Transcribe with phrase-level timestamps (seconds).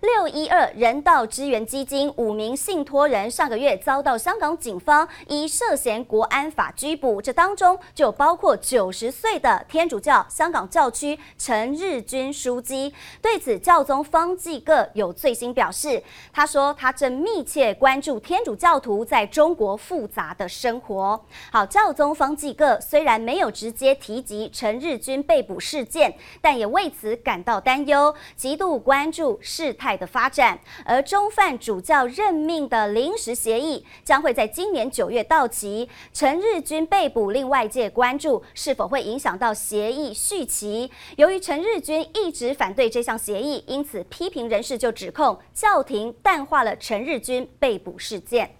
[0.00, 12.94] 六一二人道支援基金五名信托人上个月遭到香港警方以涉嫌国安法拘捕，这当中就包括九十岁的天主教香港教区陈日君枢机。
[13.20, 16.00] 对此，教宗方济各有最新表示，
[16.32, 21.24] 他说他正密切关注天主教徒在中国复杂的生活。
[21.50, 35.88] 好，教宗方济各虽然没有直接提及陈日君被捕事件，但也为此感到担忧，极度关注事态的发展，而中梵主教任命的临时协议将会在今年九月到期。
[36.12, 40.90] 陈日军被捕，令外界关注是否会影响到协议续期。
[41.16, 48.50] 由于陈日军一直反对这项协议，因此批评人士就指控教廷淡化了陈日军被捕事件。